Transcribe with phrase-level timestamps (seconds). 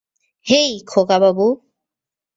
[0.45, 1.47] হেই, খোকাবাবু।